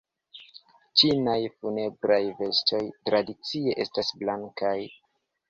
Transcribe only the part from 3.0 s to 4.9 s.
tradicie estas blankaj.